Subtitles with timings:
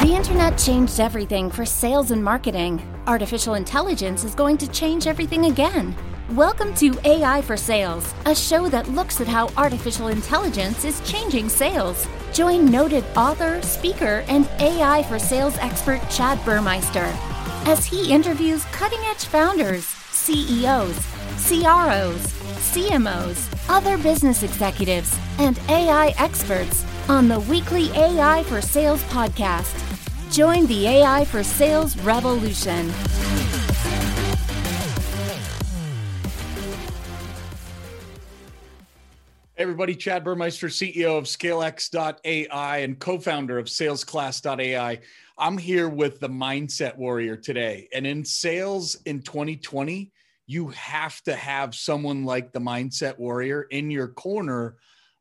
[0.00, 2.80] The internet changed everything for sales and marketing.
[3.06, 5.94] Artificial intelligence is going to change everything again.
[6.30, 11.50] Welcome to AI for Sales, a show that looks at how artificial intelligence is changing
[11.50, 12.08] sales.
[12.32, 17.12] Join noted author, speaker, and AI for Sales expert Chad Burmeister
[17.66, 20.96] as he interviews cutting edge founders, CEOs,
[21.46, 22.26] CROs,
[22.72, 29.89] CMOs, other business executives, and AI experts on the weekly AI for Sales podcast.
[30.30, 32.88] Join the AI for Sales revolution.
[39.56, 45.00] Hey everybody, Chad Burmeister, CEO of ScaleX.ai and co-founder of SalesClass.ai.
[45.36, 47.88] I'm here with the Mindset Warrior today.
[47.92, 50.12] And in sales in 2020,
[50.46, 54.76] you have to have someone like the Mindset Warrior in your corner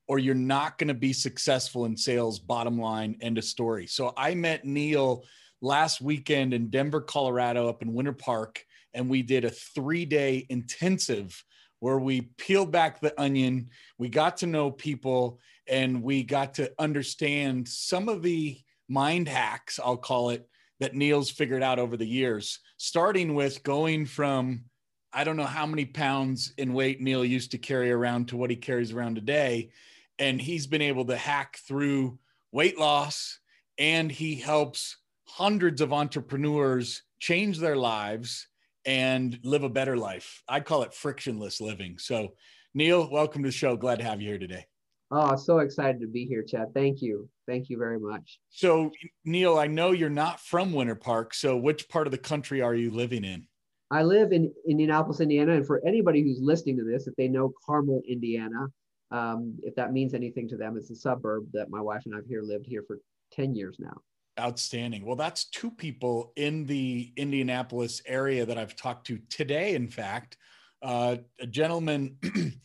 [0.09, 3.86] or you're not going to be successful in sales, bottom line, end of story.
[3.86, 5.23] So I met Neal
[5.61, 10.48] last weekend in Denver, Colorado, up in Winter Park, and we did a three day
[10.50, 11.42] intensive
[11.80, 13.70] where we peeled back the onion.
[14.00, 19.80] We got to know people and we got to understand some of the mind hacks,
[19.81, 24.64] I'll call it, that Neal's figured out over the years, starting with going from
[25.11, 28.52] I don't know how many pounds in weight Neal used to carry around to what
[28.52, 29.72] he carries around today
[30.20, 32.20] and he's been able to hack through
[32.52, 33.39] weight loss
[33.78, 38.48] and he helps hundreds of entrepreneurs change their lives
[38.86, 40.44] and live a better life.
[40.48, 41.98] I call it frictionless living.
[41.98, 42.34] So,
[42.73, 43.76] Neal, welcome to the show.
[43.76, 44.66] Glad to have you here today.
[45.11, 46.67] Oh, so excited to be here, Chad.
[46.73, 47.28] Thank you.
[47.48, 48.39] Thank you very much.
[48.50, 48.92] So,
[49.26, 51.33] Neal, I know you're not from Winter Park.
[51.33, 53.48] So, which part of the country are you living in?
[53.92, 55.54] I live in Indianapolis, Indiana.
[55.54, 58.67] And for anybody who's listening to this, if they know Carmel, Indiana,
[59.11, 62.27] um, if that means anything to them, it's a suburb that my wife and I've
[62.27, 62.99] here lived here for
[63.33, 63.97] 10 years now.
[64.39, 65.05] Outstanding.
[65.05, 69.75] Well, that's two people in the Indianapolis area that I've talked to today.
[69.75, 70.37] In fact,
[70.81, 72.17] uh, a gentleman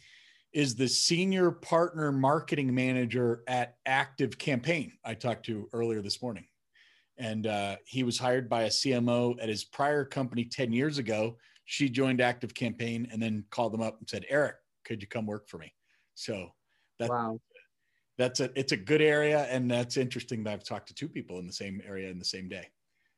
[0.53, 4.93] is the senior partner marketing manager at Active Campaign.
[5.05, 6.47] I talked to earlier this morning,
[7.19, 11.39] and uh, he was hired by a CMO at his prior company 10 years ago.
[11.65, 15.27] She joined Active Campaign and then called them up and said, Eric, could you come
[15.27, 15.73] work for me?
[16.15, 16.49] So
[16.99, 17.41] that, wow.
[18.19, 21.39] that's a it's a good area, and that's interesting that I've talked to two people
[21.39, 22.69] in the same area in the same day.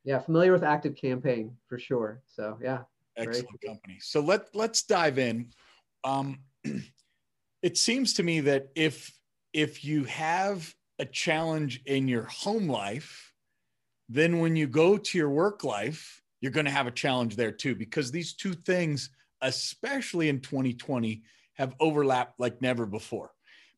[0.05, 2.23] Yeah, familiar with Active Campaign for sure.
[2.27, 2.81] So yeah,
[3.17, 3.99] excellent company.
[4.01, 5.51] So let let's dive in.
[6.05, 6.39] Um,
[7.63, 9.13] it seems to me that if
[9.53, 13.33] if you have a challenge in your home life,
[14.09, 17.53] then when you go to your work life, you're going to have a challenge there
[17.53, 19.11] too, because these two things,
[19.43, 21.23] especially in 2020,
[21.57, 23.31] have overlapped like never before.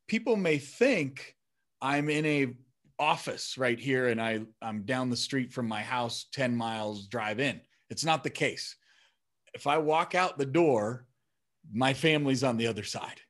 [0.07, 1.35] People may think
[1.81, 2.53] I'm in a
[2.99, 7.39] office right here and I, I'm down the street from my house 10 miles drive
[7.39, 7.61] in.
[7.89, 8.75] It's not the case.
[9.53, 11.05] If I walk out the door,
[11.71, 13.21] my family's on the other side.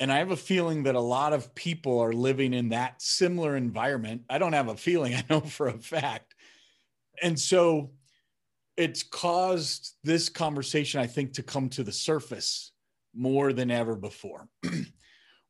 [0.00, 3.56] And I have a feeling that a lot of people are living in that similar
[3.56, 4.22] environment.
[4.28, 6.34] I don't have a feeling, I know for a fact.
[7.22, 7.92] And so
[8.76, 12.72] it's caused this conversation, I think, to come to the surface
[13.14, 14.48] more than ever before.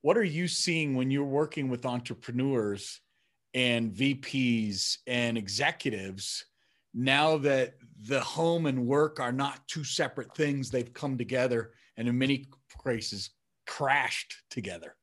[0.02, 3.00] what are you seeing when you're working with entrepreneurs
[3.54, 6.44] and VPs and executives
[6.92, 7.74] now that
[8.06, 10.70] the home and work are not two separate things?
[10.70, 12.48] They've come together and in many
[12.84, 13.30] cases
[13.66, 14.96] crashed together.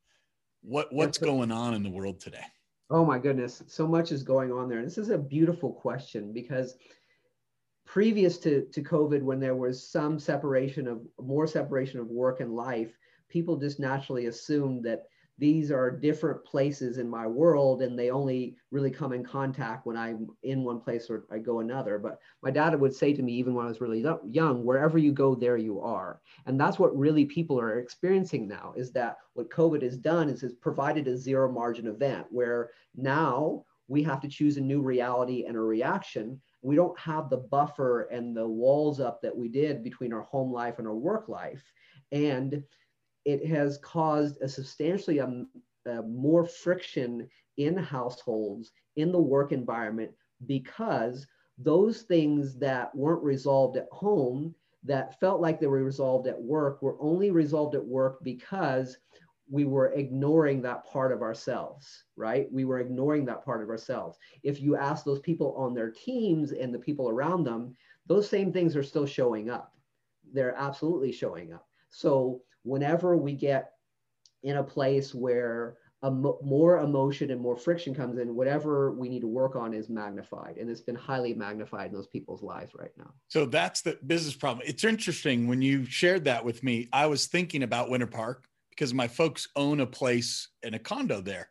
[0.62, 2.46] What what's going on in the world today?
[2.92, 4.84] Oh my goodness, so much is going on there.
[4.84, 6.76] This is a beautiful question because
[7.92, 12.56] previous to, to COVID, when there was some separation of more separation of work and
[12.56, 12.98] life,
[13.28, 15.04] people just naturally assumed that
[15.38, 19.98] these are different places in my world and they only really come in contact when
[19.98, 22.00] I'm in one place or I go another.
[22.00, 25.12] But my dad would say to me, even when I was really young, wherever you
[25.12, 26.22] go, there you are.
[26.46, 30.40] And that's what really people are experiencing now is that what COVID has done is
[30.42, 35.44] has provided a zero margin event where now we have to choose a new reality
[35.46, 39.84] and a reaction we don't have the buffer and the walls up that we did
[39.84, 41.64] between our home life and our work life.
[42.12, 42.64] And
[43.26, 45.48] it has caused a substantially um,
[45.90, 47.28] uh, more friction
[47.58, 50.12] in households, in the work environment,
[50.46, 51.28] because
[51.58, 56.82] those things that weren't resolved at home that felt like they were resolved at work
[56.82, 58.98] were only resolved at work because
[59.52, 62.48] we were ignoring that part of ourselves, right?
[62.52, 64.18] We were ignoring that part of ourselves.
[64.44, 67.76] If you ask those people on their teams and the people around them,
[68.08, 69.76] those same things are still showing up.
[70.34, 71.68] They're absolutely showing up.
[71.90, 73.74] So whenever we get
[74.42, 79.28] in a place where more emotion and more friction comes in, whatever we need to
[79.28, 80.58] work on is magnified.
[80.58, 83.12] And it's been highly magnified in those people's lives right now.
[83.28, 84.66] So that's the business problem.
[84.66, 86.88] It's interesting when you shared that with me.
[86.94, 91.22] I was thinking about Winter Park because my folks own a place and a condo
[91.22, 91.50] there.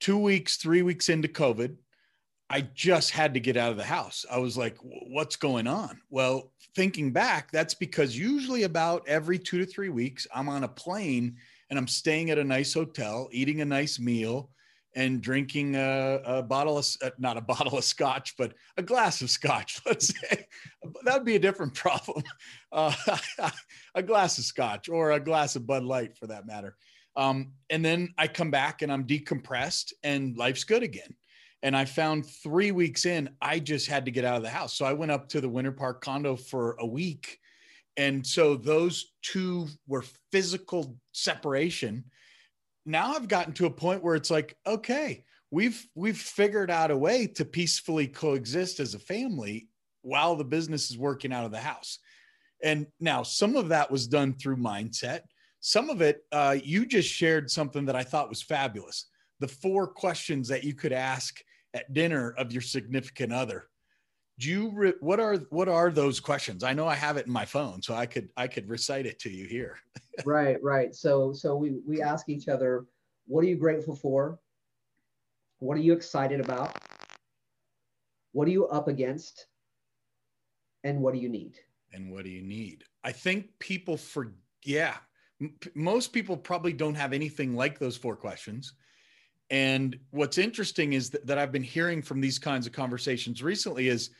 [0.00, 1.76] Two weeks, three weeks into COVID,
[2.50, 4.24] I just had to get out of the house.
[4.30, 6.00] I was like, what's going on?
[6.08, 10.68] Well, thinking back, that's because usually about every two to three weeks, I'm on a
[10.68, 11.36] plane
[11.68, 14.50] and I'm staying at a nice hotel, eating a nice meal,
[14.94, 19.22] and drinking a, a bottle of uh, not a bottle of scotch, but a glass
[19.22, 19.80] of scotch.
[19.86, 20.46] Let's say
[21.04, 22.22] that would be a different problem.
[22.72, 22.94] Uh,
[23.94, 26.76] a glass of scotch or a glass of Bud Light, for that matter.
[27.16, 31.16] Um, and then I come back and I'm decompressed, and life's good again.
[31.64, 34.74] And I found three weeks in, I just had to get out of the house.
[34.74, 37.40] So I went up to the Winter Park condo for a week
[37.98, 42.04] and so those two were physical separation
[42.88, 46.96] now i've gotten to a point where it's like okay we've we've figured out a
[46.96, 49.68] way to peacefully coexist as a family
[50.02, 51.98] while the business is working out of the house.
[52.62, 55.20] And now some of that was done through mindset.
[55.60, 59.06] Some of it uh, you just shared something that i thought was fabulous.
[59.40, 61.38] The four questions that you could ask
[61.74, 63.68] at dinner of your significant other
[64.38, 66.62] do you re- what are what are those questions?
[66.62, 69.18] I know i have it in my phone so i could i could recite it
[69.20, 69.78] to you here.
[70.24, 70.92] Right right.
[70.96, 72.86] So so we we ask each other
[73.28, 74.40] what are you grateful for?
[75.60, 76.76] What are you excited about?
[78.32, 79.46] What are you up against?
[80.82, 81.54] And what do you need?
[81.92, 82.82] And what do you need?
[83.04, 84.32] I think people for
[84.64, 84.96] yeah
[85.40, 88.72] m- most people probably don't have anything like those four questions.
[89.50, 93.86] And what's interesting is that, that i've been hearing from these kinds of conversations recently
[93.86, 94.10] is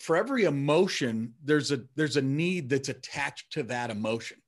[0.00, 4.38] for every emotion there's a there's a need that's attached to that emotion.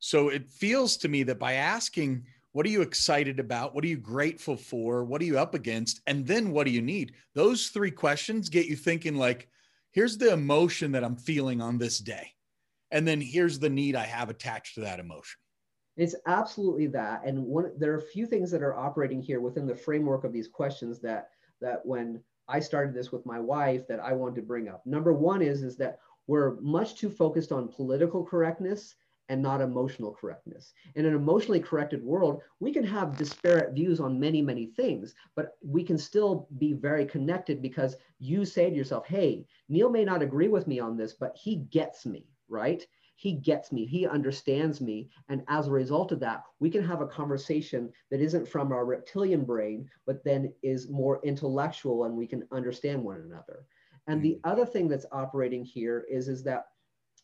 [0.00, 3.74] So it feels to me that by asking what are you excited about?
[3.74, 5.04] What are you grateful for?
[5.04, 6.00] What are you up against?
[6.06, 7.12] And then what do you need?
[7.34, 9.48] Those three questions get you thinking like
[9.92, 12.32] here's the emotion that i'm feeling on this day.
[12.90, 15.38] And then here's the need i have attached to that emotion.
[15.96, 17.22] It's absolutely that.
[17.26, 20.32] And one there are a few things that are operating here within the framework of
[20.32, 21.28] these questions that
[21.60, 24.84] that when I started this with my wife that I wanted to bring up.
[24.86, 28.94] Number one is, is that we're much too focused on political correctness
[29.28, 30.72] and not emotional correctness.
[30.94, 35.58] In an emotionally corrected world, we can have disparate views on many, many things, but
[35.62, 40.22] we can still be very connected because you say to yourself, hey, Neal may not
[40.22, 42.86] agree with me on this, but he gets me, right?
[43.18, 45.08] He gets me, he understands me.
[45.28, 48.84] And as a result of that, we can have a conversation that isn't from our
[48.84, 53.66] reptilian brain, but then is more intellectual and we can understand one another.
[54.06, 56.66] And the other thing that's operating here is, is that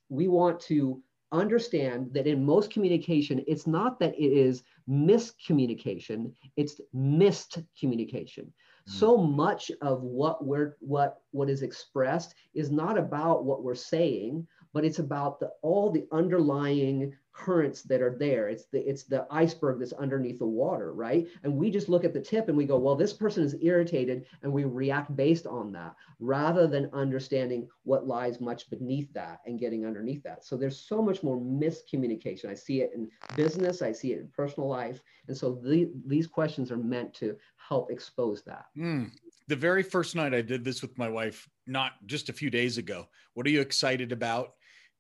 [0.08, 1.00] we want to
[1.30, 8.46] understand that in most communication, it's not that it is miscommunication, it's missed communication.
[8.88, 8.92] Mm.
[8.92, 14.46] So much of what we're what what is expressed is not about what we're saying,
[14.74, 18.48] but it's about the, all the underlying currents that are there.
[18.48, 21.26] It's the it's the iceberg that's underneath the water, right?
[21.42, 24.26] And we just look at the tip and we go, well, this person is irritated,
[24.42, 29.58] and we react based on that, rather than understanding what lies much beneath that and
[29.58, 30.44] getting underneath that.
[30.44, 32.50] So there's so much more miscommunication.
[32.50, 36.26] I see it in business, I see it in personal life, and so the, these
[36.26, 38.66] questions are meant to help expose that.
[38.76, 39.10] Mm.
[39.48, 42.78] The very first night I did this with my wife, not just a few days
[42.78, 43.08] ago.
[43.34, 44.54] What are you excited about?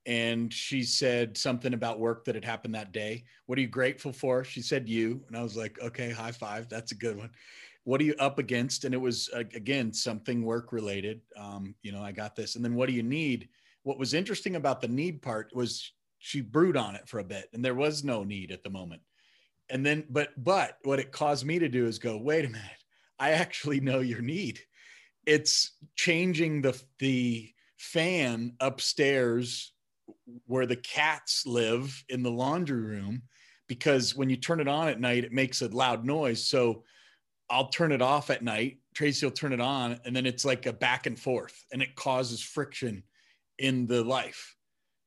[0.06, 3.24] And she said something about work that had happened that day.
[3.46, 4.44] What are you grateful for?
[4.44, 6.68] She said you, and I was like, okay, high five.
[6.68, 7.30] That's a good one.
[7.84, 8.84] What are you up against?
[8.84, 11.20] And it was again something work related.
[11.36, 12.56] Um, you know, I got this.
[12.56, 13.48] And then what do you need?
[13.82, 17.50] What was interesting about the need part was she brewed on it for a bit,
[17.52, 19.02] and there was no need at the moment.
[19.70, 22.84] And then, but but what it caused me to do is go, wait a minute,
[23.18, 24.60] I actually know your need.
[25.26, 29.73] It's changing the the fan upstairs
[30.46, 33.22] where the cats live in the laundry room
[33.66, 36.46] because when you turn it on at night, it makes a loud noise.
[36.46, 36.84] So
[37.50, 38.78] I'll turn it off at night.
[38.94, 41.96] Tracy will turn it on, and then it's like a back and forth, and it
[41.96, 43.02] causes friction
[43.58, 44.54] in the life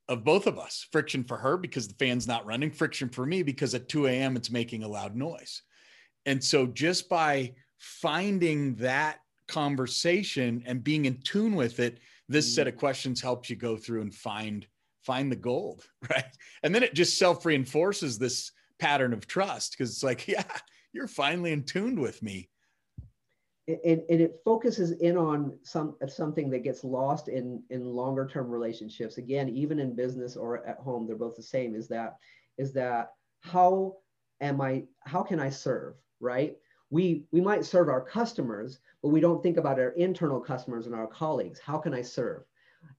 [0.08, 0.88] of both of us.
[0.92, 4.36] Friction for her because the fan's not running, friction for me because at 2 a.m.
[4.36, 5.64] it's making a loud noise.
[6.26, 12.00] And so just by finding that conversation and being in tune with it,
[12.30, 12.80] this set of mm.
[12.80, 14.68] questions helps you go through and find
[15.08, 16.26] find the gold, right?
[16.62, 20.44] And then it just self reinforces this pattern of trust because it's like, yeah,
[20.94, 22.50] you're finally in tuned with me.
[23.68, 28.26] And, and it focuses in on some uh, something that gets lost in in longer
[28.26, 29.18] term relationships.
[29.18, 31.76] Again, even in business or at home, they're both the same.
[31.76, 32.18] Is that
[32.58, 33.98] is that how
[34.42, 36.58] am I, how can I serve, right?
[36.90, 40.96] We, we might serve our customers, but we don't think about our internal customers and
[40.96, 41.60] our colleagues.
[41.60, 42.44] How can I serve?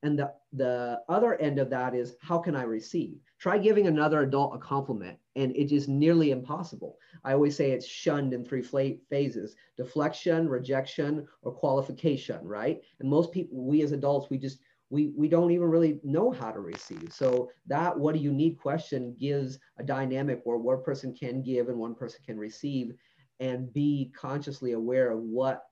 [0.03, 3.19] And the, the other end of that is how can I receive?
[3.39, 6.99] Try giving another adult a compliment, and it is nearly impossible.
[7.25, 12.81] I always say it's shunned in three phases deflection, rejection, or qualification, right?
[13.01, 14.59] And most people, we as adults, we just,
[14.91, 17.13] we, we don't even really know how to receive.
[17.13, 21.69] So that what do you need question gives a dynamic where one person can give
[21.69, 22.95] and one person can receive
[23.41, 25.63] and be consciously aware of what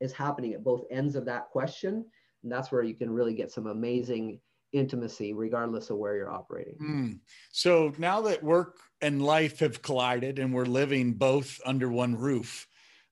[0.00, 2.04] is happening at both ends of that question.
[2.46, 4.38] And that's where you can really get some amazing
[4.72, 6.76] intimacy, regardless of where you're operating.
[6.80, 7.18] Mm.
[7.50, 12.68] So now that work and life have collided and we're living both under one roof,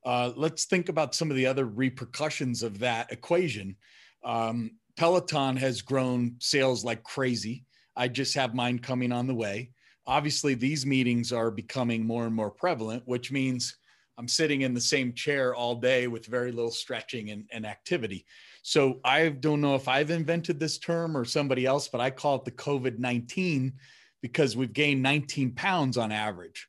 [0.06, 3.74] uh, let's think about some of the other repercussions of that equation.
[4.22, 7.64] Um, Peloton has grown sales like crazy.
[7.96, 9.72] I just have mine coming on the way.
[10.06, 13.76] Obviously, these meetings are becoming more and more prevalent, which means
[14.16, 18.26] I'm sitting in the same chair all day with very little stretching and, and activity.
[18.66, 22.36] So I don't know if I've invented this term or somebody else, but I call
[22.36, 23.74] it the COVID 19
[24.22, 26.66] because we've gained 19 pounds on average.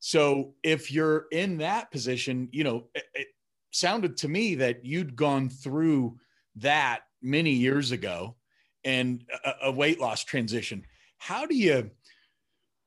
[0.00, 3.26] So if you're in that position, you know, it, it
[3.70, 6.18] sounded to me that you'd gone through
[6.56, 8.34] that many years ago
[8.82, 10.84] and a, a weight loss transition.
[11.18, 11.92] How do you,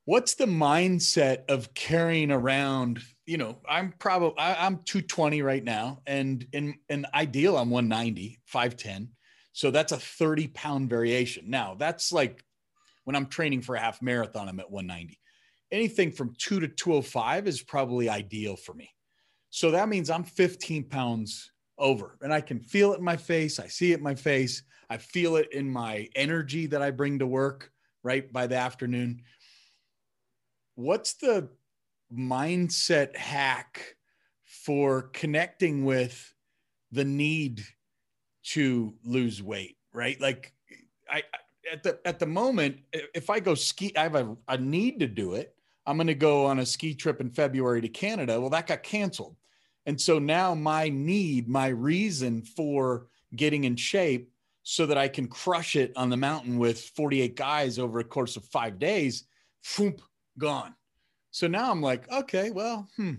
[0.06, 6.02] what's the mindset of carrying around you know i'm probably I, am 220 right now
[6.08, 9.10] and in in ideal i'm 190 510
[9.54, 11.50] so that's a 30 pound variation.
[11.50, 12.44] Now that's like
[13.04, 15.20] when i'm training for a half marathon i'm at 190
[15.72, 18.90] anything from 2 to 205 is probably ideal for me.
[19.50, 23.58] So that means i'm 15 pounds over and i can feel it in my face
[23.58, 27.18] i see it in my face i feel it in my energy that i bring
[27.18, 27.72] to work
[28.04, 29.20] right by the afternoon
[30.82, 31.50] what's the
[32.14, 33.96] mindset hack
[34.44, 36.34] for connecting with
[36.92, 37.64] the need
[38.44, 40.20] to lose weight right?
[40.20, 40.54] Like
[41.10, 41.24] i
[41.72, 42.78] at the at the moment
[43.14, 46.16] if i go ski i have a, a need to do it i'm going to
[46.16, 48.40] go on a ski trip in february to canada.
[48.40, 49.36] Well that got canceled.
[49.88, 54.32] And so now my need my reason for getting in shape
[54.64, 58.36] so that i can crush it on the mountain with 48 guys over a course
[58.38, 59.26] of five days
[59.64, 60.00] foom,
[60.38, 60.76] gone
[61.32, 63.14] so now I'm like, okay, well, hmm,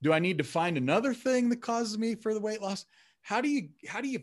[0.00, 2.86] do I need to find another thing that causes me for the weight loss?
[3.20, 4.20] How do you how do you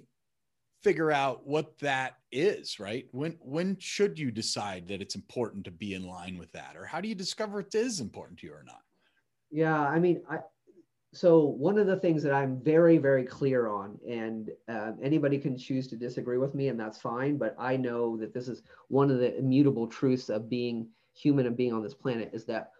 [0.83, 3.05] figure out what that is, right?
[3.11, 6.85] When when should you decide that it's important to be in line with that, or
[6.85, 8.81] how do you discover it is important to you or not?
[9.51, 10.39] Yeah, I mean, I
[11.13, 15.57] so one of the things that I'm very very clear on, and uh, anybody can
[15.57, 17.37] choose to disagree with me, and that's fine.
[17.37, 21.57] But I know that this is one of the immutable truths of being human and
[21.57, 22.71] being on this planet is that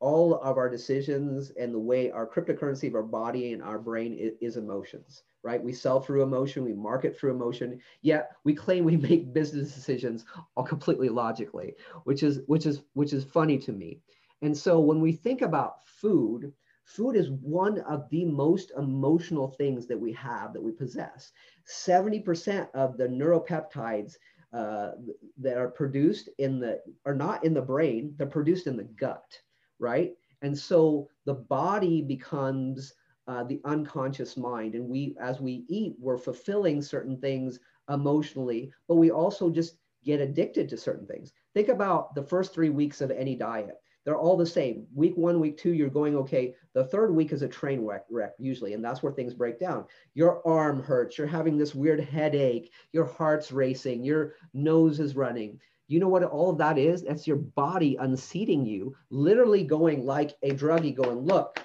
[0.00, 4.14] all of our decisions and the way our cryptocurrency of our body and our brain
[4.14, 5.62] is, is, emotions, right?
[5.62, 10.24] We sell through emotion, we market through emotion, yet we claim we make business decisions
[10.56, 14.00] all completely logically, which is which is which is funny to me.
[14.42, 16.52] And so when we think about food,
[16.84, 21.32] food is one of the most emotional things that we have that we possess.
[21.68, 24.16] 70% of the neuropeptides
[24.52, 24.92] uh,
[25.38, 29.40] that are produced in the are not in the brain, they're produced in the gut
[29.80, 30.12] right?
[30.42, 32.94] And so the body becomes
[33.26, 34.74] uh, the unconscious mind.
[34.74, 37.58] And we, as we eat, we're fulfilling certain things
[37.90, 41.32] emotionally, but we also just get addicted to certain things.
[41.54, 43.80] Think about the first three weeks of any diet.
[44.04, 44.86] They're all the same.
[44.94, 46.54] Week one, week two, you're going okay.
[46.74, 49.84] The third week is a train wreck, wreck usually, and that's where things break down.
[50.14, 51.18] Your arm hurts.
[51.18, 52.72] You're having this weird headache.
[52.92, 54.04] Your heart's racing.
[54.04, 57.02] Your nose is running you know what all of that is?
[57.02, 61.58] That's your body unseating you, literally going like a druggie, going, look,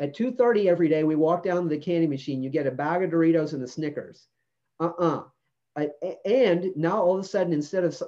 [0.00, 3.02] at 2.30 every day, we walk down to the candy machine, you get a bag
[3.02, 4.28] of Doritos and the Snickers.
[4.78, 5.24] Uh-uh.
[6.24, 8.00] and now all of a sudden, instead of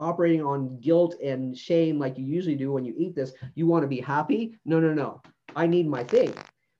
[0.00, 3.82] operating on guilt and shame like you usually do when you eat this, you want
[3.82, 4.56] to be happy?
[4.64, 5.20] No, no, no.
[5.54, 6.32] I need my thing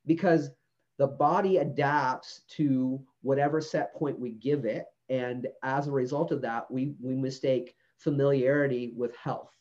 [0.07, 0.51] because
[0.99, 4.87] the body adapts to whatever set point we give it.
[5.09, 9.53] And as a result of that, we, we mistake familiarity with health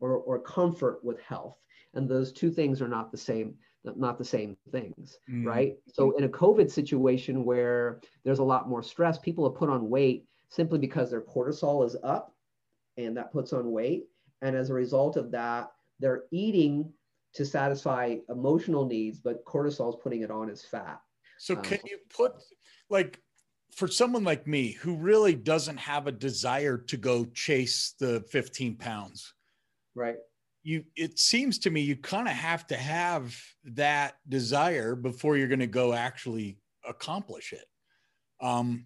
[0.00, 1.58] or, or comfort with health.
[1.94, 3.54] And those two things are not the same,
[3.84, 5.44] not the same things, mm.
[5.46, 5.76] right?
[5.92, 9.88] So in a COVID situation where there's a lot more stress, people have put on
[9.88, 12.33] weight simply because their cortisol is up
[12.96, 14.04] and that puts on weight.
[14.42, 15.70] And as a result of that,
[16.00, 16.92] they're eating
[17.34, 21.00] to satisfy emotional needs, but cortisol is putting it on as fat.
[21.38, 22.32] So can um, you put
[22.90, 23.20] like
[23.74, 28.76] for someone like me who really doesn't have a desire to go chase the 15
[28.76, 29.34] pounds
[29.94, 30.16] right
[30.62, 35.48] you it seems to me you kind of have to have that desire before you're
[35.48, 36.56] going to go actually
[36.88, 37.66] accomplish it
[38.40, 38.84] um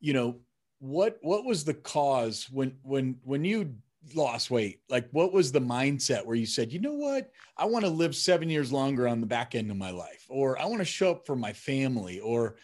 [0.00, 0.36] you know
[0.84, 3.74] what what was the cause when when when you
[4.14, 4.80] lost weight?
[4.90, 7.30] Like what was the mindset where you said you know what?
[7.56, 10.58] I want to live seven years longer on the back end of my life or
[10.58, 12.56] i want to show up for my family or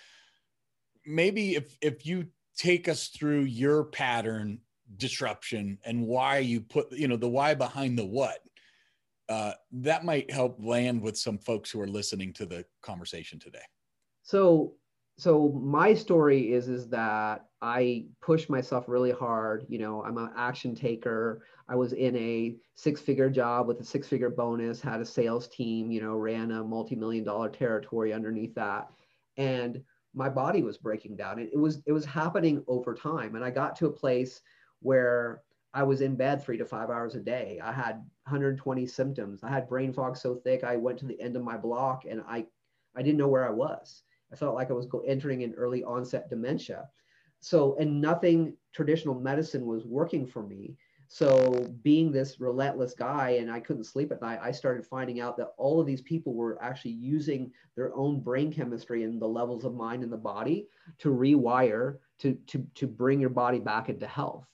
[1.07, 4.59] maybe if if you take us through your pattern
[4.97, 8.41] disruption and why you put you know the why behind the what
[9.29, 13.62] uh, that might help land with some folks who are listening to the conversation today.
[14.25, 14.75] So
[15.21, 19.67] so my story is is that I pushed myself really hard.
[19.69, 21.45] You know, I'm an action taker.
[21.69, 26.00] I was in a six-figure job with a six-figure bonus, had a sales team, you
[26.00, 28.89] know, ran a multi-million dollar territory underneath that.
[29.37, 29.83] And
[30.15, 31.39] my body was breaking down.
[31.39, 33.35] It, it was it was happening over time.
[33.35, 34.41] And I got to a place
[34.81, 35.43] where
[35.75, 37.61] I was in bed three to five hours a day.
[37.62, 39.45] I had 120 symptoms.
[39.45, 42.23] I had brain fog so thick I went to the end of my block and
[42.27, 42.47] I
[42.97, 44.03] I didn't know where I was.
[44.33, 46.89] I felt like I was entering an early onset dementia.
[47.41, 50.77] So, and nothing traditional medicine was working for me.
[51.09, 55.37] So, being this relentless guy and I couldn't sleep at night, I started finding out
[55.39, 59.65] that all of these people were actually using their own brain chemistry and the levels
[59.65, 60.69] of mind in the body
[60.99, 64.47] to rewire to, to, to bring your body back into health.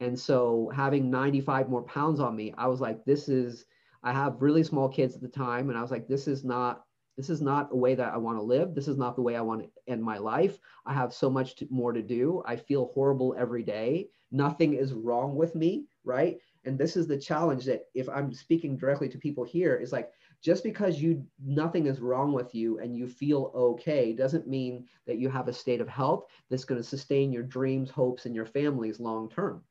[0.00, 3.66] And so, having 95 more pounds on me, I was like, this is,
[4.02, 5.68] I have really small kids at the time.
[5.68, 6.84] And I was like, this is not
[7.20, 8.74] this is not a way that I want to live.
[8.74, 10.58] This is not the way I want to end my life.
[10.86, 12.42] I have so much to, more to do.
[12.46, 14.08] I feel horrible every day.
[14.32, 16.38] Nothing is wrong with me, right?
[16.64, 20.10] And this is the challenge that if I'm speaking directly to people here is like
[20.42, 25.18] just because you nothing is wrong with you and you feel okay doesn't mean that
[25.18, 28.46] you have a state of health that's going to sustain your dreams, hopes and your
[28.46, 29.62] families long term.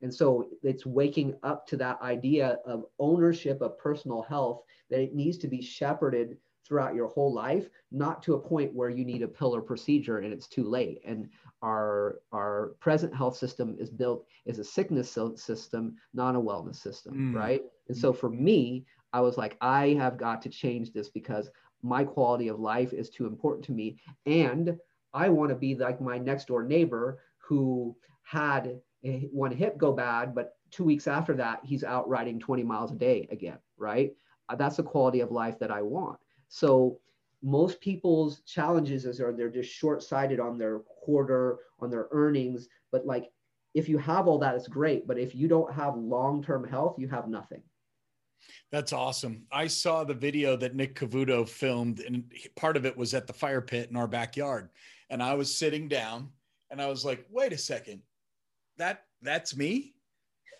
[0.00, 5.14] And so it's waking up to that idea of ownership of personal health that it
[5.14, 9.22] needs to be shepherded throughout your whole life, not to a point where you need
[9.22, 11.00] a pill or procedure and it's too late.
[11.04, 11.28] And
[11.62, 17.32] our our present health system is built as a sickness system, not a wellness system,
[17.32, 17.34] mm.
[17.34, 17.62] right?
[17.88, 21.50] And so for me, I was like, I have got to change this because
[21.82, 24.76] my quality of life is too important to me, and
[25.14, 28.80] I want to be like my next door neighbor who had
[29.30, 32.96] one hip go bad, but two weeks after that, he's out riding 20 miles a
[32.96, 34.12] day again, right?
[34.56, 36.18] That's the quality of life that I want.
[36.48, 37.00] So
[37.42, 42.68] most people's challenges is are they're just short-sighted on their quarter, on their earnings.
[42.90, 43.30] But like
[43.74, 45.06] if you have all that, it's great.
[45.06, 47.62] But if you don't have long-term health, you have nothing.
[48.72, 49.44] That's awesome.
[49.52, 52.24] I saw the video that Nick Cavuto filmed, and
[52.56, 54.70] part of it was at the fire pit in our backyard.
[55.10, 56.30] And I was sitting down
[56.70, 58.02] and I was like, wait a second,
[58.78, 59.94] that that's me?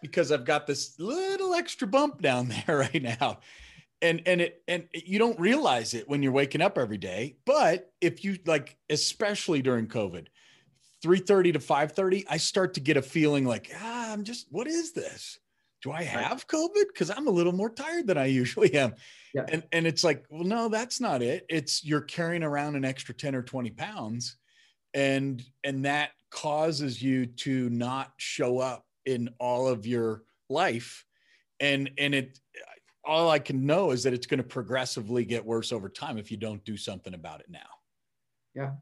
[0.03, 3.41] Because I've got this little extra bump down there right now
[4.03, 7.93] and and it and you don't realize it when you're waking up every day but
[8.01, 10.27] if you like especially during covid
[11.03, 14.93] 3:30 to 5:30 I start to get a feeling like ah I'm just what is
[14.93, 15.39] this?
[15.83, 16.87] Do I have covid?
[16.95, 18.95] Cuz I'm a little more tired than I usually am.
[19.35, 19.45] Yeah.
[19.49, 21.45] and and it's like well no that's not it.
[21.49, 24.37] It's you're carrying around an extra 10 or 20 pounds
[24.95, 31.05] and and that causes you to not show up in all of your life.
[31.61, 32.39] And and it
[33.07, 36.31] all I can know is that it's going to progressively get worse over time if
[36.31, 37.61] you don't do something about it now.
[38.55, 38.73] Yeah.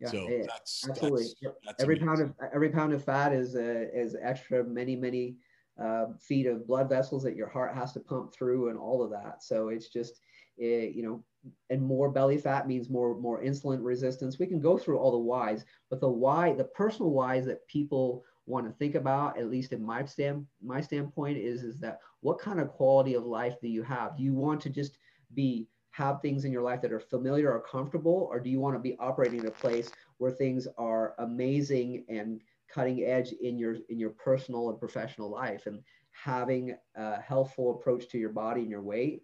[0.00, 3.56] Yeah, so it, that's absolutely that's, that's every pound of every pound of fat is
[3.56, 5.38] uh, is extra many many
[5.82, 9.10] uh, feet of blood vessels that your heart has to pump through and all of
[9.10, 9.42] that.
[9.42, 10.20] So it's just
[10.56, 11.24] it, you know,
[11.70, 14.38] and more belly fat means more more insulin resistance.
[14.38, 18.24] We can go through all the whys, but the why, the personal whys that people
[18.48, 22.38] want to think about, at least in my stand my standpoint, is is that what
[22.38, 24.16] kind of quality of life do you have?
[24.16, 24.98] Do you want to just
[25.34, 28.74] be have things in your life that are familiar or comfortable, or do you want
[28.74, 33.76] to be operating in a place where things are amazing and cutting edge in your
[33.88, 38.70] in your personal and professional life and having a healthful approach to your body and
[38.70, 39.22] your weight?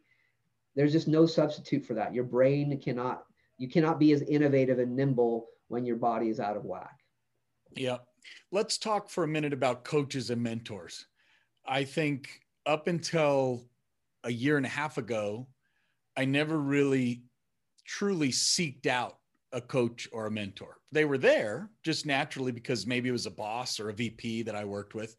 [0.77, 2.15] There's just no substitute for that.
[2.15, 3.25] Your brain cannot
[3.57, 6.99] you cannot be as innovative and nimble when your body is out of whack.
[7.77, 7.99] Yeah.
[8.51, 11.07] Let's talk for a minute about coaches and mentors.
[11.67, 13.65] I think up until
[14.23, 15.49] a year and a half ago,
[16.17, 17.23] I never really
[17.85, 19.19] truly seeked out
[19.53, 20.79] a coach or a mentor.
[20.93, 24.57] They were there just naturally because maybe it was a boss or a VP that
[24.57, 25.17] I worked with.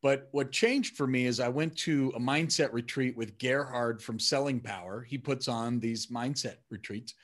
[0.00, 4.18] But what changed for me is I went to a mindset retreat with Gerhard from
[4.18, 5.02] Selling Power.
[5.02, 7.14] He puts on these mindset retreats.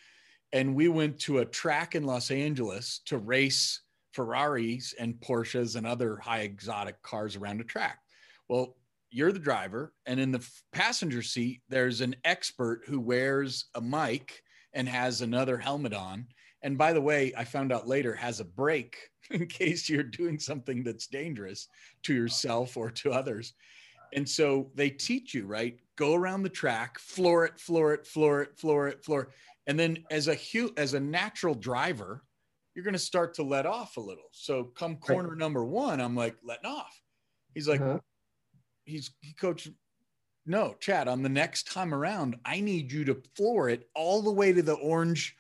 [0.53, 3.81] And we went to a track in Los Angeles to race
[4.15, 7.99] Ferraris and Porsches and other high exotic cars around a track.
[8.49, 8.77] Well,
[9.11, 14.43] you're the driver, and in the passenger seat, there's an expert who wears a mic
[14.73, 16.27] and has another helmet on.
[16.63, 18.97] And by the way, I found out later has a brake
[19.31, 21.69] in case you're doing something that's dangerous
[22.05, 23.55] to yourself or to others.
[24.15, 25.79] And so they teach you, right?
[25.97, 29.23] Go around the track, floor it, floor it, floor it, floor it, floor.
[29.23, 29.29] It.
[29.67, 32.23] And then as a hu- as a natural driver,
[32.75, 34.29] you're going to start to let off a little.
[34.33, 35.39] So come corner right.
[35.39, 37.01] number one, I'm like letting off.
[37.55, 38.01] He's like, uh-huh.
[38.85, 39.69] he's he coach.
[40.47, 41.09] No, Chad.
[41.09, 44.63] On the next time around, I need you to floor it all the way to
[44.63, 45.37] the orange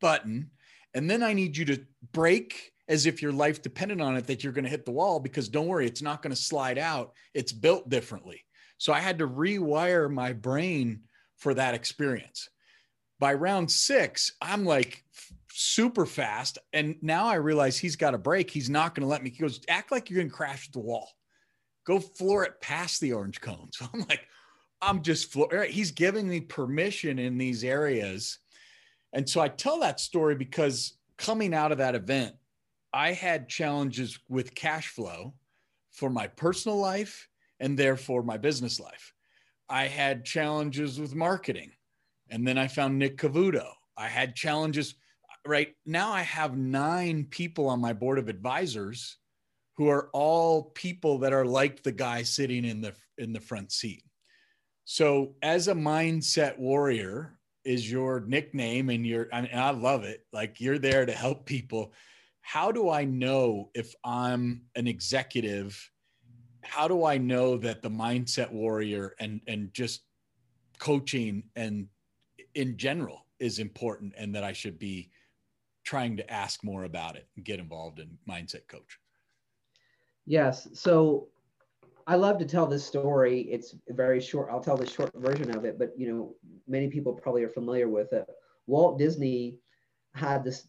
[0.00, 0.50] button,
[0.94, 1.80] and then I need you to
[2.12, 5.20] break as if your life depended on it that you're going to hit the wall
[5.20, 7.12] because don't worry, it's not going to slide out.
[7.34, 8.44] It's built differently.
[8.78, 11.02] So I had to rewire my brain
[11.36, 12.48] for that experience.
[13.18, 15.04] By round six, I'm like
[15.58, 16.56] super fast.
[16.72, 18.48] And now I realize he's got a break.
[18.48, 19.30] He's not going to let me.
[19.30, 21.10] He goes, act like you're going to crash the wall.
[21.84, 23.68] Go floor it past the orange cone.
[23.72, 24.20] So I'm like,
[24.80, 25.64] I'm just floor.
[25.68, 28.38] He's giving me permission in these areas.
[29.12, 32.36] And so I tell that story because coming out of that event,
[32.92, 35.34] I had challenges with cash flow
[35.90, 39.12] for my personal life and therefore my business life.
[39.68, 41.72] I had challenges with marketing.
[42.30, 43.66] And then I found Nick Cavuto.
[43.96, 44.94] I had challenges
[45.46, 49.16] right now I have nine people on my board of advisors
[49.76, 53.72] who are all people that are like the guy sitting in the in the front
[53.72, 54.02] seat.
[54.84, 60.26] So as a mindset warrior is your nickname and you're I, mean, I love it.
[60.32, 61.92] Like you're there to help people.
[62.40, 65.90] How do I know if I'm an executive?
[66.62, 70.02] How do I know that the mindset warrior and and just
[70.78, 71.88] coaching and
[72.54, 75.10] in general is important and that I should be
[75.88, 78.98] trying to ask more about it and get involved in mindset coach.
[80.26, 80.68] Yes.
[80.74, 81.28] So
[82.06, 83.40] i love to tell this story.
[83.50, 84.48] It's very short.
[84.50, 86.34] I'll tell the short version of it but you know
[86.66, 88.26] many people probably are familiar with it.
[88.66, 89.60] Walt disney
[90.14, 90.68] had this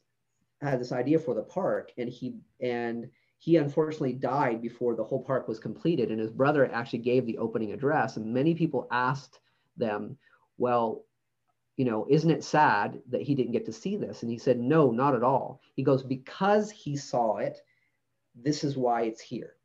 [0.61, 5.23] had this idea for the park and he and he unfortunately died before the whole
[5.23, 9.39] park was completed and his brother actually gave the opening address and many people asked
[9.75, 10.17] them
[10.57, 11.03] well
[11.79, 14.21] you know, isn't it sad that he didn't get to see this?
[14.21, 15.61] And he said, no, not at all.
[15.75, 17.61] He goes, because he saw it,
[18.35, 19.55] this is why it's here.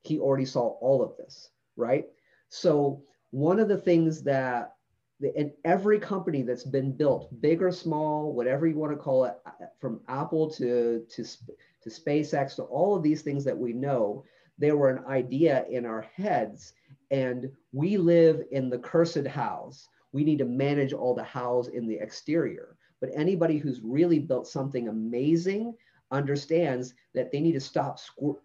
[0.00, 2.06] He already saw all of this, right?
[2.48, 3.02] So,
[3.32, 4.76] one of the things that
[5.20, 9.36] in every company that's been built, big or small, whatever you want to call it,
[9.44, 14.24] uh, from Apple to, to, to SpaceX to all of these things that we know,
[14.56, 16.72] there were an idea in our heads.
[17.10, 21.86] And we live in the cursed house we need to manage all the hows in
[21.86, 22.76] the exterior.
[23.00, 25.74] But anybody who's really built something amazing
[26.10, 28.00] understands that they need to stop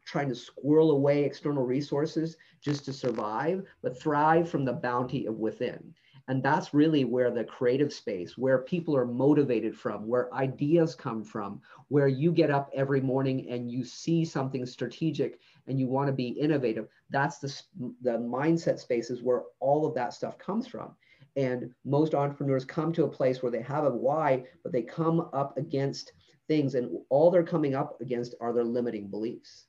[0.05, 5.39] trying to squirrel away external resources just to survive, but thrive from the bounty of
[5.39, 5.93] within.
[6.29, 11.21] And that's really where the creative space, where people are motivated from, where ideas come
[11.23, 16.07] from, where you get up every morning and you see something strategic and you want
[16.07, 16.87] to be innovative.
[17.09, 17.61] That's the,
[18.01, 20.95] the mindset spaces where all of that stuff comes from.
[21.35, 25.29] And most entrepreneurs come to a place where they have a why, but they come
[25.33, 26.13] up against
[26.47, 29.65] things, and all they're coming up against are their limiting beliefs.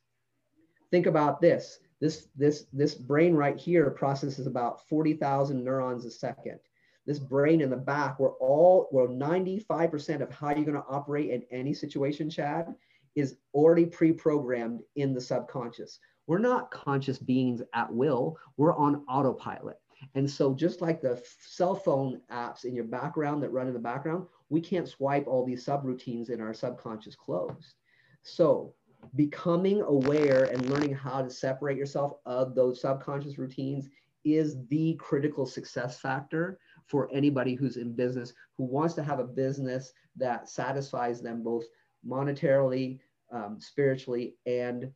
[0.91, 1.79] Think about this.
[2.01, 6.59] This, this, this brain right here processes about 40,000 neurons a second.
[7.07, 11.31] This brain in the back, where all, where 95% of how you're going to operate
[11.31, 12.75] in any situation, Chad,
[13.15, 15.99] is already pre-programmed in the subconscious.
[16.27, 18.37] We're not conscious beings at will.
[18.57, 19.79] We're on autopilot.
[20.15, 23.79] And so just like the cell phone apps in your background that run in the
[23.79, 27.75] background, we can't swipe all these subroutines in our subconscious closed.
[28.23, 28.75] So
[29.17, 33.89] becoming aware and learning how to separate yourself of those subconscious routines
[34.25, 39.25] is the critical success factor for anybody who's in business who wants to have a
[39.25, 41.65] business that satisfies them both
[42.07, 42.99] monetarily,
[43.31, 44.91] um, spiritually, and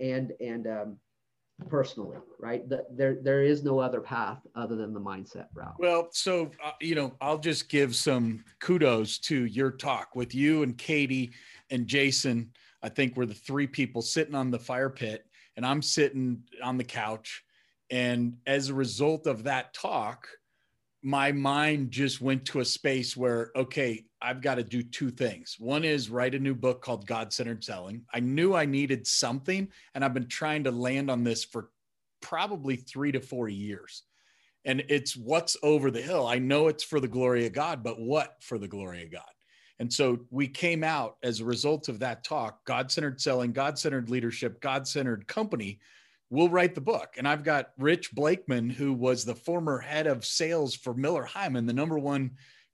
[0.00, 0.96] and and um,
[1.68, 2.68] personally, right?
[2.68, 5.74] That there, there is no other path other than the mindset route.
[5.78, 10.62] Well, so, uh, you know, I'll just give some kudos to your talk with you
[10.62, 11.32] and Katie
[11.70, 12.50] and Jason.
[12.82, 15.24] I think we're the three people sitting on the fire pit,
[15.56, 17.44] and I'm sitting on the couch.
[17.90, 20.26] And as a result of that talk,
[21.02, 25.56] my mind just went to a space where, okay, I've got to do two things.
[25.58, 28.02] One is write a new book called God Centered Selling.
[28.14, 31.70] I knew I needed something, and I've been trying to land on this for
[32.20, 34.04] probably three to four years.
[34.64, 36.24] And it's what's over the hill.
[36.24, 39.22] I know it's for the glory of God, but what for the glory of God?
[39.80, 43.76] And so we came out as a result of that talk God centered selling, God
[43.76, 45.80] centered leadership, God centered company
[46.32, 47.16] we'll write the book.
[47.18, 51.66] And I've got Rich Blakeman, who was the former head of sales for Miller Heiman,
[51.66, 52.30] the number one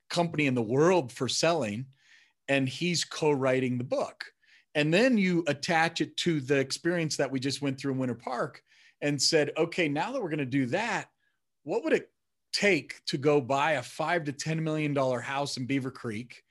[0.09, 1.85] company in the world for selling.
[2.47, 4.23] And he's co writing the book.
[4.75, 8.15] And then you attach it to the experience that we just went through in Winter
[8.15, 8.63] Park
[9.01, 11.09] and said, okay, now that we're going to do that,
[11.63, 12.09] what would it
[12.53, 16.43] take to go buy a five to $10 million house in Beaver Creek?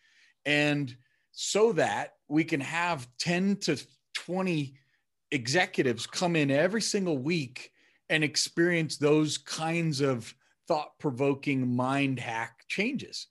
[0.45, 0.95] And
[1.33, 3.83] so that we can have 10 to
[4.15, 4.75] 20
[5.31, 7.73] executives come in every single week
[8.09, 10.35] and experience those kinds of
[10.67, 13.27] thought provoking mind hack changes.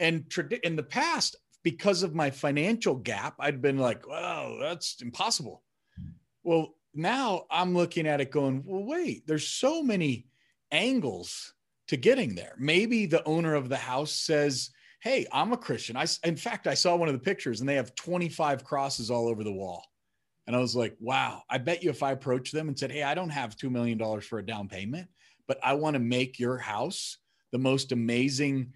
[0.00, 5.00] And trad- in the past, because of my financial gap, I'd been like, well, that's
[5.00, 5.62] impossible.
[6.42, 10.26] Well, now I'm looking at it going, well, wait, there's so many
[10.70, 11.54] angles
[11.88, 12.54] to getting there.
[12.58, 15.96] Maybe the owner of the house says, hey, I'm a Christian.
[15.96, 19.28] I, in fact, I saw one of the pictures and they have 25 crosses all
[19.28, 19.84] over the wall.
[20.46, 23.02] And I was like, wow, I bet you if I approached them and said, hey,
[23.02, 25.08] I don't have $2 million for a down payment,
[25.48, 27.18] but I want to make your house
[27.50, 28.72] the most amazing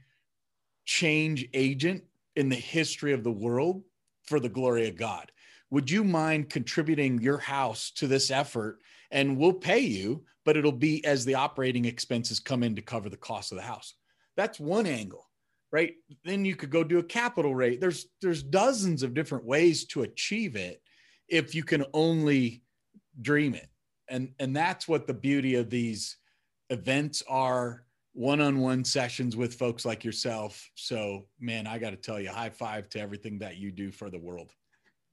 [0.85, 2.05] change agent
[2.37, 3.83] in the history of the world
[4.25, 5.31] for the glory of God.
[5.71, 8.79] Would you mind contributing your house to this effort?
[9.11, 13.11] And we'll pay you, but it'll be as the operating expenses come in to cover
[13.11, 13.95] the cost of the house.
[14.37, 15.29] That's one angle,
[15.71, 15.95] right?
[16.25, 17.81] Then you could go do a capital rate.
[17.81, 20.81] There's there's dozens of different ways to achieve it
[21.29, 22.63] if you can only
[23.21, 23.69] dream it.
[24.09, 26.17] And and that's what the beauty of these
[26.71, 30.69] events are one-on-one sessions with folks like yourself.
[30.75, 34.11] So, man, I got to tell you, high five to everything that you do for
[34.11, 34.53] the world.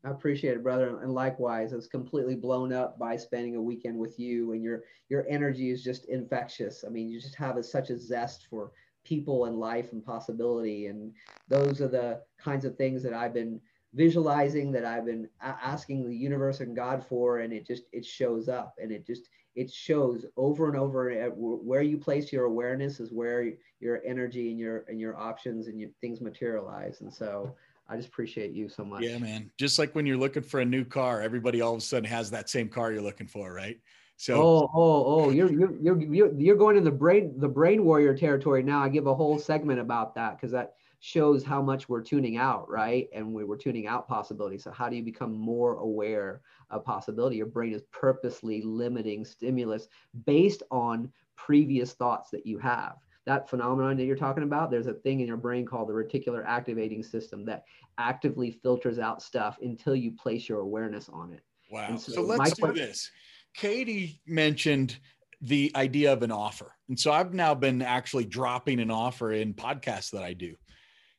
[0.05, 1.01] I appreciate it, brother.
[1.01, 4.83] And likewise, I was completely blown up by spending a weekend with you, and your
[5.09, 6.83] your energy is just infectious.
[6.85, 8.71] I mean, you just have a, such a zest for
[9.03, 11.11] people and life and possibility, and
[11.47, 13.59] those are the kinds of things that I've been
[13.95, 18.49] visualizing, that I've been asking the universe and God for, and it just it shows
[18.49, 23.11] up, and it just it shows over and over where you place your awareness is
[23.11, 27.55] where your energy and your and your options and your things materialize and so
[27.87, 29.03] i just appreciate you so much.
[29.03, 29.49] Yeah man.
[29.57, 32.29] Just like when you're looking for a new car everybody all of a sudden has
[32.31, 33.79] that same car you're looking for right?
[34.17, 38.15] So oh oh oh you're you're you're you're going in the brain the brain warrior
[38.15, 38.81] territory now.
[38.81, 42.67] I give a whole segment about that because that shows how much we're tuning out
[42.69, 46.83] right and we, we're tuning out possibility so how do you become more aware of
[46.83, 47.37] possibility.
[47.37, 49.87] Your brain is purposely limiting stimulus
[50.25, 52.97] based on previous thoughts that you have.
[53.25, 56.45] That phenomenon that you're talking about, there's a thing in your brain called the reticular
[56.45, 57.65] activating system that
[57.97, 61.41] actively filters out stuff until you place your awareness on it.
[61.71, 61.95] Wow.
[61.97, 63.09] So, so, let's do question, this.
[63.55, 64.99] Katie mentioned
[65.41, 66.75] the idea of an offer.
[66.87, 70.55] And so I've now been actually dropping an offer in podcasts that I do.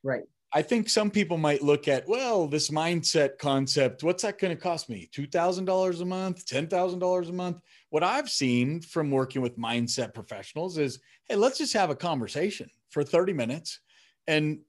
[0.06, 0.22] Right.
[0.52, 4.62] I think some people might look at, well, this mindset concept, what's that going to
[4.62, 5.10] cost me?
[5.12, 7.60] $2,000 a month, $10,000 a month?
[7.90, 12.70] What I've seen from working with mindset professionals is, hey, let's just have a conversation
[12.88, 13.80] for 30 minutes
[14.28, 14.60] and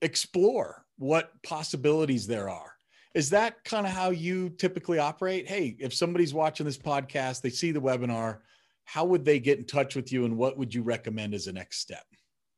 [0.00, 2.72] explore what possibilities there are.
[3.14, 5.46] Is that kind of how you typically operate?
[5.46, 8.38] Hey, if somebody's watching this podcast, they see the webinar,
[8.84, 11.52] how would they get in touch with you and what would you recommend as a
[11.52, 12.04] next step?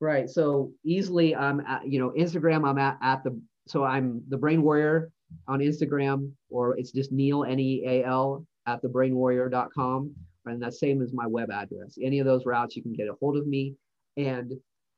[0.00, 0.28] Right.
[0.30, 4.62] So easily, I'm at, you know, Instagram, I'm at, at the, so I'm the brain
[4.62, 5.10] warrior
[5.48, 10.14] on Instagram, or it's just Neal N E A L, at the thebrainwarrior.com.
[10.46, 11.98] And that's same as my web address.
[12.00, 13.74] Any of those routes, you can get a hold of me.
[14.16, 14.52] And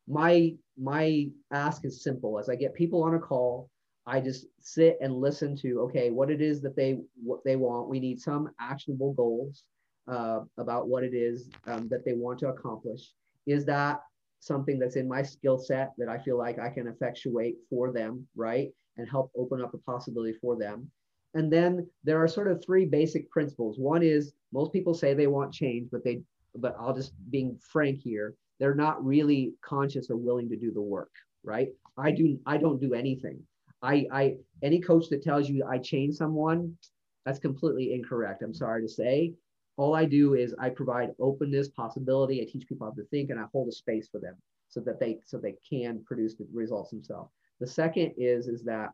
[0.06, 2.38] my, my ask is simple.
[2.38, 3.70] As I get people on a call,
[4.06, 7.88] I just sit and listen to, okay, what it is that they, what they want.
[7.88, 9.64] We need some actionable goals
[10.08, 13.12] uh, about what it is um, that they want to accomplish.
[13.46, 14.00] Is that
[14.40, 18.26] something that's in my skill set that I feel like I can effectuate for them,
[18.34, 18.70] right?
[18.96, 20.90] And help open up a possibility for them.
[21.34, 23.78] And then there are sort of three basic principles.
[23.78, 26.22] One is most people say they want change, but they,
[26.56, 30.80] but I'll just being frank here, they're not really conscious or willing to do the
[30.80, 31.12] work,
[31.44, 31.68] right?
[31.96, 33.40] I do, I don't do anything.
[33.82, 36.76] I, I, any coach that tells you I change someone,
[37.24, 38.42] that's completely incorrect.
[38.42, 39.34] I'm sorry to say
[39.80, 42.42] all I do is I provide openness, possibility.
[42.42, 44.36] I teach people how to think, and I hold a space for them
[44.68, 47.32] so that they so they can produce the results themselves.
[47.60, 48.90] The second is is that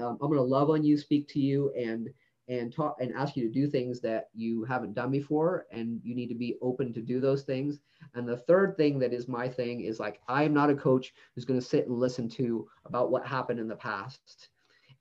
[0.00, 2.10] um, I'm going to love on you, speak to you, and
[2.48, 6.16] and talk and ask you to do things that you haven't done before, and you
[6.16, 7.78] need to be open to do those things.
[8.14, 11.14] And the third thing that is my thing is like I am not a coach
[11.36, 14.48] who's going to sit and listen to about what happened in the past.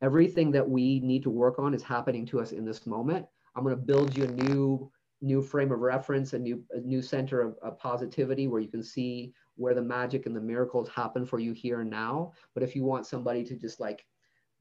[0.03, 3.63] Everything that we need to work on is happening to us in this moment I'm
[3.63, 7.41] going to build you a new new frame of reference, a new a new center
[7.41, 11.39] of, of, positivity where you can see where the magic and the miracles happen for
[11.39, 12.33] you here and now.
[12.53, 14.05] But if you want somebody to just like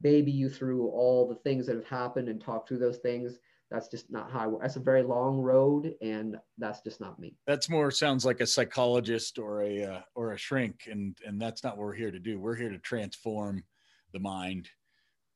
[0.01, 3.39] baby you through all the things that have happened and talk through those things,
[3.73, 4.63] that's just not how I work.
[4.63, 7.35] That's a very long road, and that's just not me.
[7.47, 11.65] That's more sounds like a psychologist or a uh, or a shrink, and and that's
[11.65, 12.39] not what we're here to do.
[12.39, 13.65] We're here to transform
[14.13, 14.69] the mind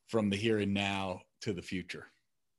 [0.07, 2.09] from the here and now to the future.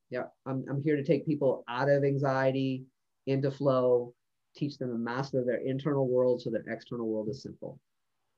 [0.10, 2.86] Yeah, I'm I'm here to take people out of anxiety
[3.26, 4.14] into flow,
[4.56, 7.80] teach them to master their internal world so their external world is simple.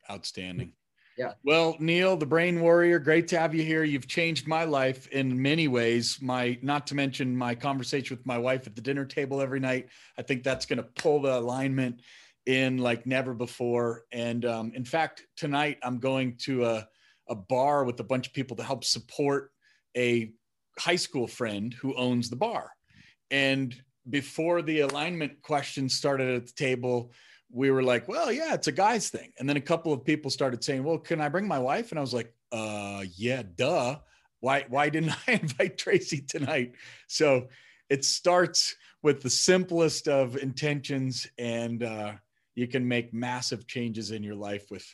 [0.09, 0.73] Outstanding.
[1.19, 1.33] Yeah.
[1.43, 3.83] Well, Neal, the brain warrior, great to have you here.
[3.83, 6.17] You've changed my life in many ways.
[6.21, 9.89] My, not to mention my conversation with my wife at the dinner table every night.
[10.17, 12.03] I think that's going to pull the alignment
[12.45, 14.05] in like never before.
[14.13, 16.87] And um, in fact, tonight I'm going to a,
[17.27, 19.51] a bar with a bunch of people to help support
[19.97, 20.31] a
[20.79, 22.71] high school friend who owns the bar.
[23.31, 23.75] And
[24.09, 27.11] before the alignment questions started at the table,
[27.51, 29.31] we were like, well, yeah, it's a guy's thing.
[29.37, 31.91] And then a couple of people started saying, well, can I bring my wife?
[31.91, 33.97] And I was like, uh, yeah, duh.
[34.39, 36.73] Why, why didn't I invite Tracy tonight?
[37.07, 37.49] So
[37.89, 42.13] it starts with the simplest of intentions and uh,
[42.55, 44.85] you can make massive changes in your life with,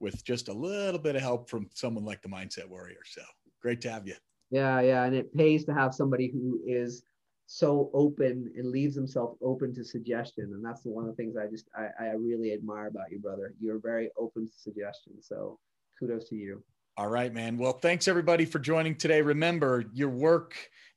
[0.00, 3.00] with just a little bit of help from someone like the mindset warrior.
[3.04, 3.22] So
[3.60, 4.14] great to have you.
[4.52, 4.80] Yeah.
[4.82, 5.04] Yeah.
[5.04, 7.02] And it pays to have somebody who is
[7.46, 10.52] so open and leaves himself open to suggestion.
[10.54, 13.54] And that's one of the things I just I, I really admire about you, brother.
[13.58, 15.14] You're very open to suggestion.
[15.20, 15.58] So
[15.98, 16.62] kudos to you.
[16.98, 17.56] All right, man.
[17.56, 19.22] Well, thanks everybody for joining today.
[19.22, 20.54] Remember, your work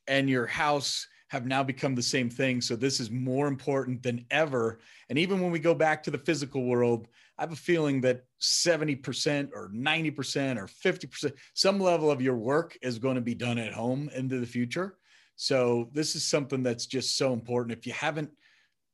[0.08, 2.62] and your house have now become the same thing.
[2.62, 4.80] So this is more important than ever.
[5.10, 8.24] And even when we go back to the physical world, I have a feeling that
[8.42, 13.58] 70% or 90% or 50%, some level of your work is going to be done
[13.58, 14.98] at home into the future.
[15.36, 17.78] So this is something that's just so important.
[17.78, 18.32] If you haven't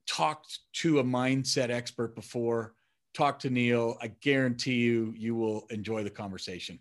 [0.08, 2.74] talked to a mindset expert before,
[3.14, 3.98] talk to Neal.
[4.02, 6.80] I guarantee you, you will enjoy the conversation.